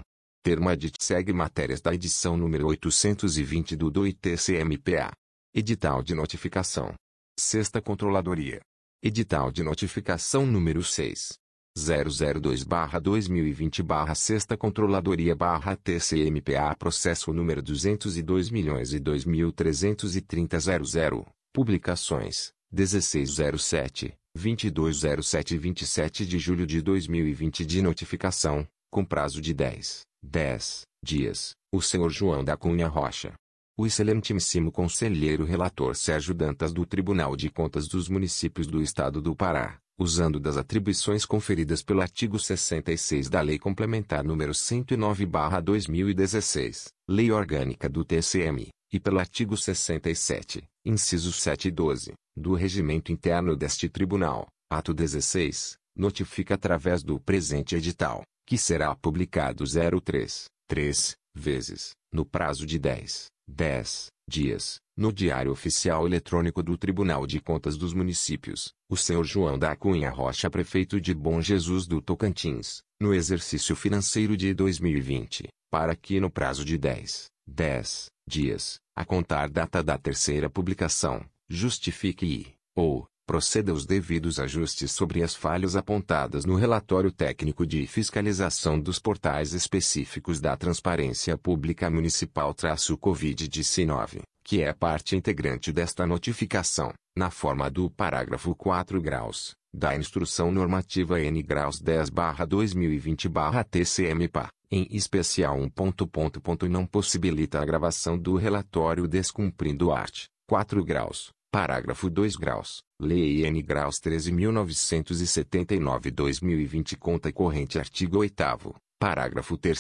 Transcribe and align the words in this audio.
Termo 0.45 0.69
adit 0.69 0.97
segue 1.01 1.33
matérias 1.33 1.81
da 1.81 1.93
edição 1.93 2.37
número 2.37 2.69
820 2.69 3.75
do 3.75 3.91
DOI-TCMPA. 3.91 5.11
Edital 5.53 6.01
de 6.03 6.15
notificação. 6.15 6.95
Sexta 7.39 7.83
Controladoria. 7.83 8.61
Edital 9.03 9.51
de 9.51 9.65
notificação 9.65 10.47
número 10.47 10.85
6. 10.85 11.42
002-2020 11.79 14.15
Sexta 14.15 14.57
Controladoria 14.57 15.37
TCMPA 15.83 16.75
Processo 16.79 17.33
número 17.33 17.61
202 17.63 18.51
milhões 18.51 18.93
2.330 19.01 21.25
Publicações 21.53 22.53
1607, 22.73 24.15
2207 24.35 25.55
e 25.55 25.59
27 25.59 26.27
de 26.27 26.39
julho 26.39 26.67
de 26.67 26.81
2020 26.81 27.67
de 27.67 27.83
notificação, 27.83 28.67
com 28.91 29.05
prazo 29.05 29.43
de 29.43 29.53
10, 29.53 30.07
10 30.23 30.87
dias, 31.05 31.55
o 31.71 31.83
senhor 31.83 32.09
João 32.09 32.43
da 32.43 32.57
Cunha 32.57 32.89
Rocha. 32.89 33.35
O 33.79 33.87
excelentíssimo 33.87 34.73
conselheiro 34.73 35.45
relator 35.45 35.95
Sérgio 35.95 36.35
Dantas 36.35 36.73
do 36.73 36.87
Tribunal 36.87 37.37
de 37.37 37.51
Contas 37.51 37.87
dos 37.89 38.09
Municípios 38.09 38.67
do 38.67 38.81
Estado 38.81 39.21
do 39.21 39.37
Pará, 39.37 39.79
usando 39.99 40.41
das 40.41 40.57
atribuições 40.57 41.25
conferidas 41.25 41.83
pelo 41.83 42.01
artigo 42.01 42.39
66 42.39 43.29
da 43.29 43.41
Lei 43.41 43.59
Complementar 43.59 44.25
nº 44.25 44.53
109/2016, 44.53 46.89
Lei 47.09 47.31
Orgânica 47.31 47.89
do 47.89 48.05
TCM, 48.05 48.69
e 48.93 49.01
pelo 49.01 49.19
artigo 49.19 49.57
67, 49.57 50.63
incisos 50.85 51.43
7 51.43 51.69
e 51.69 51.71
12, 51.71 52.13
do 52.37 52.55
Regimento 52.55 53.13
Interno 53.13 53.57
deste 53.57 53.89
Tribunal, 53.89 54.47
ato 54.71 54.93
16, 54.93 55.77
notifica 55.97 56.55
através 56.55 57.03
do 57.03 57.19
presente 57.21 57.75
edital 57.75 58.23
que 58.47 58.59
será 58.59 58.95
publicado 58.95 59.65
03, 59.65 60.45
3, 60.69 61.15
vezes, 61.35 61.93
no 62.13 62.27
prazo 62.27 62.67
de 62.67 62.79
10, 62.79 63.29
10 63.49 64.12
dias, 64.29 64.81
no 64.97 65.13
Diário 65.13 65.51
Oficial 65.51 66.07
Eletrônico 66.07 66.63
do 66.63 66.77
Tribunal 66.77 67.27
de 67.27 67.41
Contas 67.41 67.77
dos 67.77 67.93
Municípios, 67.93 68.73
o 68.89 68.97
senhor 68.97 69.25
João 69.25 69.59
da 69.59 69.75
Cunha 69.75 70.11
Rocha 70.11 70.51
Prefeito 70.51 71.01
de 71.01 71.15
Bom 71.15 71.41
Jesus 71.41 71.87
do 71.87 72.01
Tocantins, 72.01 72.83
no 73.01 73.15
exercício 73.15 73.75
financeiro 73.75 74.37
de 74.37 74.55
2020, 74.55 75.49
para 75.71 75.97
que 75.97 76.21
no 76.21 76.31
prazo 76.31 76.65
de 76.65 76.79
10, 76.79 77.27
10 77.47 78.11
dias, 78.27 78.79
a 78.97 79.05
contar 79.05 79.49
data 79.49 79.83
da 79.83 79.99
terceira 79.99 80.49
publicação, 80.49 81.25
justifique 81.49 82.27
e, 82.27 82.55
ou, 82.75 83.07
proceda 83.27 83.73
aos 83.73 83.85
devidos 83.87 84.39
ajustes 84.39 84.93
sobre 84.93 85.23
as 85.23 85.35
falhas 85.35 85.77
apontadas 85.77 86.45
no 86.45 86.57
relatório 86.57 87.13
técnico 87.13 87.67
de 87.67 87.87
fiscalização 87.87 88.79
dos 88.79 88.99
portais 88.99 89.53
específicos 89.53 90.41
da 90.41 90.57
Transparência 90.57 91.39
Pública 91.39 91.91
Municipal-Covid-19, 91.91 94.23
que 94.45 94.63
é 94.63 94.73
parte 94.73 95.17
integrante 95.17 95.73
desta 95.73 96.07
notificação, 96.07 96.93
na 97.17 97.31
forma 97.31 97.71
do 97.71 97.91
parágrafo 97.91 98.55
4 98.55 99.01
graus, 99.01 99.55
da 99.73 99.97
Instrução 99.97 100.51
Normativa 100.51 101.19
N 101.21 101.43
graus 101.43 101.81
10-2020-TCMPA, 101.83 104.49
em 104.71 104.87
especial 104.91 105.57
um 105.57 105.69
ponto 105.69 106.07
ponto 106.07 106.41
ponto 106.41 106.67
não 106.69 106.87
possibilita 106.87 107.61
a 107.61 107.65
gravação 107.65 108.19
do 108.19 108.37
relatório 108.37 109.07
descumprindo 109.07 109.93
art. 109.93 110.25
4 110.49 110.85
graus, 110.85 111.31
parágrafo 111.53 112.09
2 112.09 112.37
graus, 112.37 112.83
Lei 112.99 113.45
N 113.45 113.63
graus 113.63 114.01
13.979-2020 114.01 116.97
Conta 116.97 117.31
corrente 117.31 117.79
artigo 117.79 118.21
8 118.21 118.75
parágrafo 118.99 119.59
3 119.59 119.79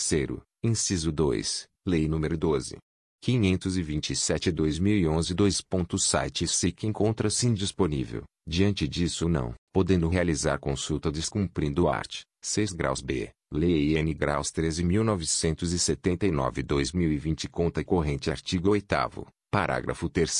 inciso 0.62 1.10
2, 1.10 1.64
Lei 1.88 2.06
nº 2.06 2.36
12. 2.36 2.76
527-2011 3.24 5.32
2. 5.32 5.62
Site 5.96 6.46
SIC 6.46 6.84
encontra-se 6.84 7.46
indisponível, 7.46 8.24
diante 8.46 8.86
disso 8.86 9.26
não, 9.26 9.54
podendo 9.72 10.10
realizar 10.10 10.58
consulta 10.58 11.10
descumprindo 11.10 11.88
art. 11.88 12.20
6 12.44 12.74
graus 12.74 13.00
B, 13.00 13.30
Lei 13.50 13.96
N 13.96 14.12
graus 14.12 14.52
13.979-2020 14.52 17.48
Conta 17.48 17.82
corrente 17.82 18.30
artigo 18.30 18.72
8 18.72 19.26
parágrafo 19.50 20.10
3 20.10 20.30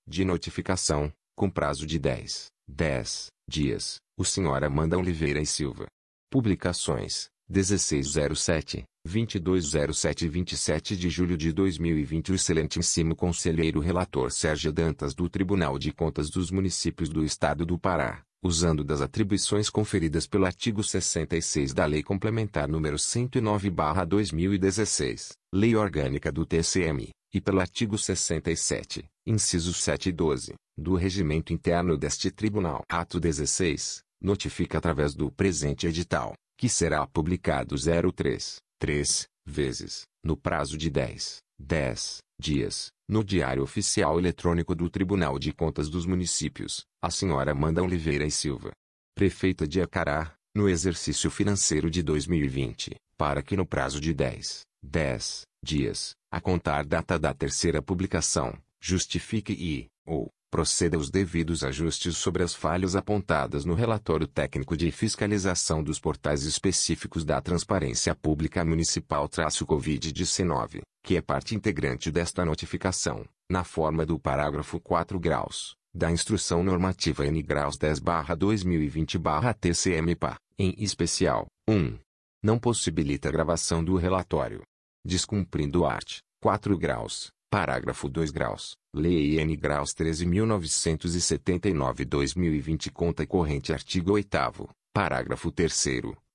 de 0.07 0.23
notificação, 0.23 1.11
com 1.35 1.49
prazo 1.49 1.85
de 1.85 1.99
10, 1.99 2.45
10 2.67 3.27
dias, 3.47 3.97
o 4.17 4.23
Sr. 4.23 4.63
Amanda 4.63 4.97
Oliveira 4.97 5.41
e 5.41 5.45
Silva. 5.45 5.87
Publicações, 6.31 7.27
1607, 7.49 8.85
2207 9.05 10.25
e 10.25 10.29
27 10.29 10.95
de 10.95 11.09
julho 11.09 11.35
de 11.35 11.51
2020 11.51 12.31
O 12.31 12.35
excelentíssimo 12.35 13.15
conselheiro 13.15 13.79
relator 13.79 14.31
Sérgio 14.31 14.71
Dantas 14.71 15.15
do 15.15 15.27
Tribunal 15.27 15.79
de 15.79 15.91
Contas 15.91 16.29
dos 16.29 16.51
Municípios 16.51 17.09
do 17.09 17.23
Estado 17.23 17.65
do 17.65 17.79
Pará 17.79 18.23
usando 18.43 18.83
das 18.83 19.01
atribuições 19.01 19.69
conferidas 19.69 20.25
pelo 20.25 20.45
artigo 20.45 20.83
66 20.83 21.73
da 21.73 21.85
Lei 21.85 22.01
Complementar 22.01 22.67
nº 22.67 22.97
109/2016, 22.97 25.33
Lei 25.53 25.75
Orgânica 25.75 26.31
do 26.31 26.45
TCM, 26.45 27.09
e 27.33 27.41
pelo 27.41 27.59
artigo 27.59 27.97
67, 27.97 29.05
incisos 29.25 29.83
7 29.83 30.09
e 30.09 30.11
12, 30.11 30.53
do 30.77 30.95
Regimento 30.95 31.53
Interno 31.53 31.97
deste 31.97 32.31
Tribunal. 32.31 32.81
Ato 32.89 33.19
16, 33.19 34.01
notifica 34.21 34.77
através 34.77 35.13
do 35.13 35.31
presente 35.31 35.85
edital, 35.85 36.33
que 36.57 36.67
será 36.67 37.05
publicado 37.05 37.75
03, 37.77 38.55
3, 38.79 39.27
vezes, 39.45 40.03
no 40.23 40.35
prazo 40.35 40.77
de 40.77 40.89
10, 40.89 41.37
10 41.59 42.17
dias, 42.39 42.87
no 43.07 43.23
Diário 43.23 43.61
Oficial 43.61 44.17
Eletrônico 44.17 44.73
do 44.73 44.89
Tribunal 44.89 45.37
de 45.37 45.51
Contas 45.51 45.89
dos 45.89 46.05
Municípios, 46.05 46.85
a 47.01 47.09
senhora 47.09 47.51
Amanda 47.51 47.81
Oliveira 47.81 48.25
e 48.25 48.31
Silva, 48.31 48.73
prefeita 49.15 49.65
de 49.65 49.81
Acará, 49.81 50.33
no 50.53 50.67
exercício 50.67 51.31
financeiro 51.31 51.89
de 51.89 52.03
2020, 52.03 52.97
para 53.17 53.41
que 53.41 53.55
no 53.55 53.65
prazo 53.65 54.01
de 54.01 54.13
10, 54.13 54.63
10 54.83 55.43
dias, 55.63 56.11
a 56.29 56.41
contar 56.41 56.85
data 56.85 57.17
da 57.17 57.33
terceira 57.33 57.81
publicação, 57.81 58.53
justifique 58.81 59.53
e, 59.53 59.87
ou, 60.05 60.29
proceda 60.51 60.97
aos 60.97 61.09
devidos 61.09 61.63
ajustes 61.63 62.17
sobre 62.17 62.43
as 62.43 62.53
falhas 62.53 62.97
apontadas 62.97 63.63
no 63.63 63.75
relatório 63.75 64.27
técnico 64.27 64.75
de 64.75 64.91
fiscalização 64.91 65.81
dos 65.81 66.01
portais 66.01 66.43
específicos 66.43 67.23
da 67.23 67.39
Transparência 67.39 68.13
Pública 68.13 68.65
Municipal-Covid-19, 68.65 70.81
que 71.03 71.15
é 71.15 71.21
parte 71.21 71.55
integrante 71.55 72.11
desta 72.11 72.43
notificação, 72.43 73.23
na 73.49 73.63
forma 73.63 74.05
do 74.05 74.19
parágrafo 74.19 74.81
4 74.81 75.17
graus, 75.19 75.78
da 75.93 76.11
Instrução 76.11 76.61
Normativa 76.63 77.25
N 77.25 77.41
graus 77.41 77.77
10-2020-TCM-PA, 77.77 80.37
em 80.57 80.75
especial, 80.77 81.47
1. 81.69 81.97
Não 82.43 82.59
possibilita 82.59 83.29
a 83.29 83.31
gravação 83.31 83.81
do 83.83 83.95
relatório. 83.95 84.61
Descumprindo 85.05 85.85
art. 85.85 86.17
4 86.41 86.77
graus, 86.77 87.31
Parágrafo 87.51 88.07
2 88.07 88.31
graus. 88.31 88.77
Lei 88.95 89.37
N 89.39 89.53
graus 89.55 89.93
13.979-2020 89.93 92.91
Conta 92.91 93.27
corrente 93.27 93.71
Artigo 93.73 94.13
8 94.13 94.69
Parágrafo 94.93 95.51
3 95.51 95.85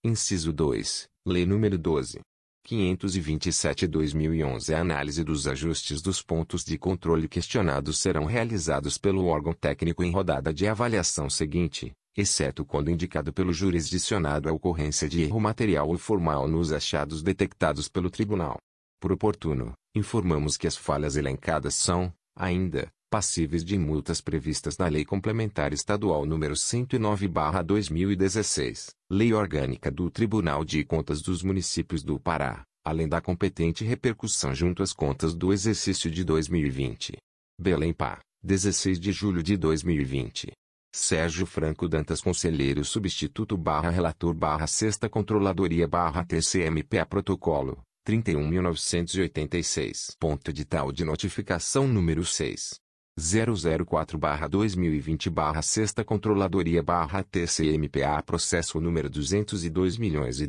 Inciso 0.05 0.53
2. 0.53 1.09
Lei 1.27 1.47
nº 1.47 1.79
12. 1.79 2.21
527-2011 2.67 4.75
A 4.75 4.81
análise 4.81 5.23
dos 5.23 5.47
ajustes 5.47 6.01
dos 6.01 6.23
pontos 6.23 6.65
de 6.65 6.79
controle 6.79 7.29
questionados 7.29 7.99
serão 7.99 8.25
realizados 8.25 8.97
pelo 8.97 9.27
órgão 9.27 9.53
técnico 9.53 10.03
em 10.03 10.11
rodada 10.11 10.53
de 10.53 10.67
avaliação 10.67 11.29
seguinte, 11.29 11.93
exceto 12.17 12.65
quando 12.65 12.91
indicado 12.91 13.33
pelo 13.33 13.53
jurisdicionado 13.53 14.49
a 14.49 14.53
ocorrência 14.53 15.09
de 15.09 15.23
erro 15.23 15.41
material 15.41 15.89
ou 15.89 15.99
formal 15.99 16.49
nos 16.49 16.73
achados 16.73 17.23
detectados 17.23 17.89
pelo 17.89 18.09
tribunal. 18.09 18.57
Por 19.01 19.13
oportuno, 19.13 19.75
informamos 19.95 20.57
que 20.57 20.67
as 20.67 20.77
falhas 20.77 21.17
elencadas 21.17 21.75
são, 21.75 22.13
ainda, 22.35 22.91
passíveis 23.15 23.65
de 23.65 23.79
multas 23.79 24.21
previstas 24.21 24.77
na 24.77 24.89
Lei 24.89 25.05
Complementar 25.05 25.73
Estadual 25.73 26.27
nº 26.27 26.57
109/2016, 26.57 28.93
Lei 29.09 29.33
Orgânica 29.33 29.89
do 29.89 30.11
Tribunal 30.11 30.65
de 30.65 30.83
Contas 30.83 31.23
dos 31.23 31.41
Municípios 31.41 32.03
do 32.03 32.19
Pará, 32.19 32.65
além 32.85 33.09
da 33.09 33.21
competente 33.21 33.85
repercussão 33.85 34.53
junto 34.53 34.83
às 34.83 34.93
contas 34.93 35.33
do 35.33 35.53
exercício 35.53 36.11
de 36.11 36.25
2020. 36.25 37.17
Belém 37.57 37.93
Pá, 37.93 38.19
16 38.43 38.99
de 38.99 39.13
julho 39.13 39.45
de 39.45 39.57
2020. 39.57 40.51
Sérgio 40.93 41.47
Franco 41.47 41.89
Dantas 41.89 42.21
Conselheiro 42.21 42.85
Substituto 42.85 43.57
barra 43.57 43.91
Relator 43.91 44.35
barra 44.35 44.67
Sexta 44.67 45.09
Controladoria 45.09 45.87
barra 45.87 46.25
TCMPA 46.25 47.07
Protocolo, 47.07 47.81
31.986. 48.05 50.17
Ponto 50.19 50.51
edital 50.51 50.91
de 50.91 51.05
notificação 51.05 51.87
número 51.87 52.25
6. 52.25 52.83
004-2020 53.19 55.63
Sexta 55.63 56.03
Controladoria 56.03 56.83
TCMPA 57.31 58.21
Processo 58.23 58.81
número 58.81 59.09
202 59.09 59.97
milhões 59.97 60.41
e 60.41 60.49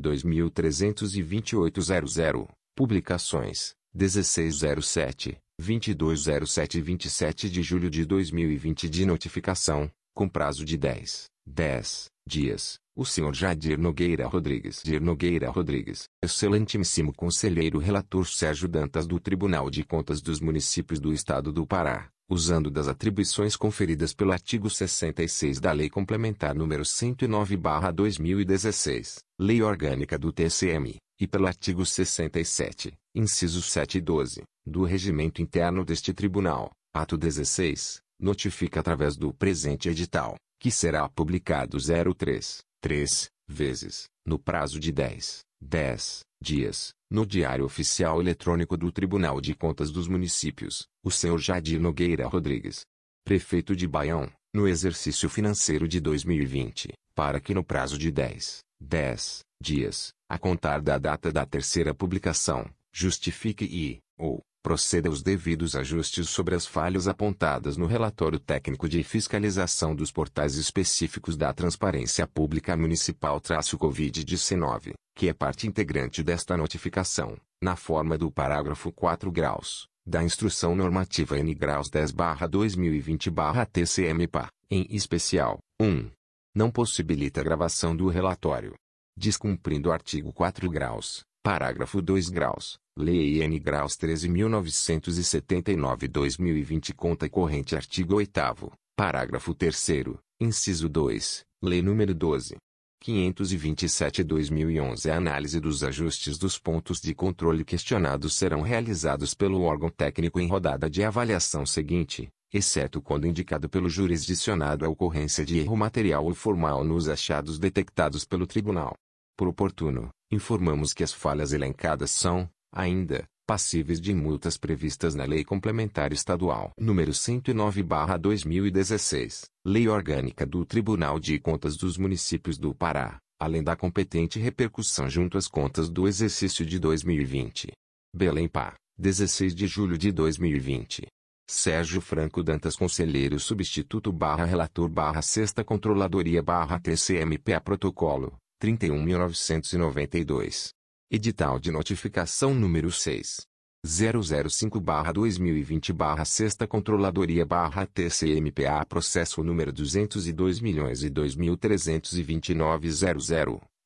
Publicações, 2.75 3.75
1607, 3.93 5.37
2207 5.57 6.77
e 6.77 6.81
27 6.81 7.49
de 7.49 7.63
julho 7.63 7.89
de 7.89 8.03
2020 8.03 8.89
de 8.89 9.05
notificação, 9.05 9.89
com 10.13 10.27
prazo 10.27 10.65
de 10.65 10.75
10, 10.75 11.29
10 11.45 12.09
dias, 12.27 12.79
o 12.95 13.05
Sr. 13.05 13.33
Jadir 13.33 13.79
Nogueira 13.79 14.27
Rodrigues. 14.27 14.81
Jadir 14.83 15.01
Nogueira 15.01 15.49
Rodrigues, 15.49 16.09
excelentíssimo 16.23 17.13
conselheiro 17.13 17.77
relator 17.77 18.27
Sérgio 18.27 18.67
Dantas 18.67 19.05
do 19.05 19.19
Tribunal 19.19 19.69
de 19.69 19.83
Contas 19.83 20.21
dos 20.21 20.41
Municípios 20.41 20.99
do 20.99 21.13
Estado 21.13 21.53
do 21.53 21.65
Pará, 21.65 22.09
usando 22.29 22.69
das 22.71 22.87
atribuições 22.87 23.55
conferidas 23.55 24.13
pelo 24.13 24.31
artigo 24.31 24.69
66 24.69 25.59
da 25.59 25.71
Lei 25.71 25.89
Complementar 25.89 26.55
nº 26.55 26.83
109/2016, 26.83 29.19
Lei 29.39 29.61
Orgânica 29.61 30.17
do 30.17 30.31
TCM, 30.31 30.95
e 31.19 31.27
pelo 31.27 31.47
artigo 31.47 31.85
67, 31.85 32.93
incisos 33.13 33.71
7 33.71 33.99
e 33.99 34.01
12, 34.01 34.43
do 34.65 34.83
Regimento 34.83 35.41
Interno 35.41 35.85
deste 35.85 36.13
Tribunal, 36.13 36.71
ato 36.93 37.17
16, 37.17 37.99
notifica 38.19 38.79
através 38.79 39.15
do 39.15 39.33
presente 39.33 39.89
edital, 39.89 40.35
que 40.59 40.71
será 40.71 41.07
publicado 41.09 41.77
03 41.77 42.59
três 42.81 43.29
vezes, 43.47 44.05
no 44.25 44.37
prazo 44.37 44.79
de 44.79 44.91
10, 44.91 45.41
10 45.61 46.21
dias, 46.45 46.93
no 47.09 47.25
Diário 47.25 47.65
Oficial 47.65 48.21
Eletrônico 48.21 48.77
do 48.77 48.91
Tribunal 48.91 49.41
de 49.41 49.55
Contas 49.55 49.89
dos 49.91 50.07
Municípios, 50.07 50.87
o 51.03 51.09
Sr. 51.09 51.39
Jadir 51.39 51.81
Nogueira 51.81 52.27
Rodrigues, 52.27 52.85
prefeito 53.25 53.75
de 53.75 53.87
Baião, 53.87 54.31
no 54.53 54.67
exercício 54.67 55.27
financeiro 55.27 55.87
de 55.87 55.99
2020, 55.99 56.93
para 57.15 57.39
que 57.39 57.51
no 57.51 57.63
prazo 57.63 57.97
de 57.97 58.11
10, 58.11 58.59
10 58.79 59.39
dias, 59.59 60.11
a 60.29 60.37
contar 60.37 60.81
da 60.81 60.99
data 60.99 61.31
da 61.31 61.47
terceira 61.47 61.95
publicação, 61.95 62.69
justifique 62.93 63.65
e, 63.65 63.97
ou, 64.15 64.39
proceda 64.65 65.07
aos 65.09 65.21
devidos 65.21 65.75
ajustes 65.75 66.27
sobre 66.27 66.55
as 66.55 66.65
falhas 66.65 67.07
apontadas 67.07 67.77
no 67.77 67.85
relatório 67.85 68.39
técnico 68.39 68.89
de 68.89 69.03
fiscalização 69.03 69.95
dos 69.95 70.11
portais 70.11 70.55
específicos 70.55 71.37
da 71.37 71.53
Transparência 71.53 72.25
Pública 72.25 72.75
Municipal-Covid-19, 72.75 74.93
que 75.15 75.29
é 75.29 75.35
parte 75.35 75.67
integrante 75.67 76.23
desta 76.23 76.57
notificação, 76.57 77.37
na 77.61 77.75
forma 77.75 78.17
do 78.17 78.31
parágrafo 78.31 78.91
4 78.91 79.31
graus, 79.31 79.85
da 80.03 80.23
Instrução 80.23 80.75
Normativa 80.75 81.37
N 81.37 81.53
graus 81.53 81.87
10/2020/TCM-PA, 81.91 84.47
em 84.71 84.87
especial, 84.89 85.59
1. 85.79 86.09
Não 86.55 86.71
possibilita 86.71 87.39
a 87.39 87.43
gravação 87.43 87.95
do 87.95 88.07
relatório. 88.07 88.73
Descumprindo 89.15 89.89
o 89.89 89.91
artigo 89.91 90.33
4 90.33 90.67
graus, 90.71 91.23
parágrafo 91.43 92.01
2 92.01 92.29
graus, 92.29 92.79
Lei 92.97 93.43
N 93.43 93.59
graus 93.59 93.97
13.979-2020 93.97 96.93
conta 96.95 97.27
corrente 97.27 97.75
artigo 97.75 98.15
8 98.15 98.71
parágrafo 98.95 99.53
3 99.53 100.15
inciso 100.39 100.87
2, 100.87 101.43
Lei 101.61 101.81
nº 101.81 102.13
12. 102.13 102.55
527-2011 103.03 105.11
A 105.11 105.17
análise 105.17 105.59
dos 105.59 105.83
ajustes 105.83 106.37
dos 106.37 106.57
pontos 106.57 107.01
de 107.01 107.13
controle 107.13 107.65
questionados 107.65 108.33
serão 108.33 108.61
realizados 108.61 109.33
pelo 109.33 109.63
órgão 109.63 109.89
técnico 109.89 110.39
em 110.39 110.47
rodada 110.47 110.89
de 110.89 111.03
avaliação 111.03 111.65
seguinte, 111.65 112.29
exceto 112.53 113.01
quando 113.01 113.27
indicado 113.27 113.67
pelo 113.67 113.89
jurisdicionado 113.89 114.85
a 114.85 114.89
ocorrência 114.89 115.45
de 115.45 115.59
erro 115.59 115.75
material 115.75 116.23
ou 116.23 116.33
formal 116.33 116.85
nos 116.85 117.09
achados 117.09 117.59
detectados 117.59 118.23
pelo 118.23 118.47
tribunal. 118.47 118.95
Por 119.35 119.49
oportuno, 119.49 120.07
informamos 120.31 120.93
que 120.93 121.03
as 121.03 121.11
falhas 121.11 121.51
elencadas 121.51 122.09
são, 122.09 122.49
ainda, 122.75 123.25
passíveis 123.47 124.01
de 124.01 124.13
multas 124.13 124.57
previstas 124.57 125.15
na 125.15 125.23
Lei 125.23 125.43
Complementar 125.43 126.11
Estadual 126.11 126.71
número 126.77 127.13
109/2016, 127.13 129.45
Lei 129.65 129.87
Orgânica 129.87 130.45
do 130.45 130.65
Tribunal 130.65 131.19
de 131.19 131.39
Contas 131.39 131.77
dos 131.77 131.97
Municípios 131.97 132.57
do 132.57 132.75
Pará, 132.75 133.17
além 133.39 133.63
da 133.63 133.75
competente 133.75 134.39
repercussão 134.39 135.09
junto 135.09 135.37
às 135.37 135.47
contas 135.47 135.89
do 135.89 136.07
exercício 136.07 136.65
de 136.65 136.79
2020. 136.79 137.71
Belém 138.13 138.47
Pá, 138.47 138.73
16 138.97 139.53
de 139.53 139.67
julho 139.67 139.97
de 139.97 140.09
2020. 140.11 141.05
Sérgio 141.47 142.01
Franco 142.01 142.41
Dantas 142.41 142.75
Conselheiro 142.75 143.39
Substituto 143.39 144.11
barra 144.11 144.45
Relator 144.45 144.89
barra 144.89 145.21
Sexta 145.21 145.63
Controladoria 145.63 146.41
barra 146.41 146.79
TCMPA 146.79 147.61
Protocolo, 147.61 148.35
31.992. 148.63 150.69
Edital 151.11 151.59
de 151.59 151.69
notificação 151.69 152.55
número 152.55 152.91
6. 152.91 153.41
005-2020 153.85 156.25
Sexta 156.25 156.65
Controladoria 156.65 157.45
TCMPA 157.93 158.83
Processo 158.89 159.43
número 159.43 159.71
202 159.71 160.59
milhões 160.59 161.03
e 161.03 161.11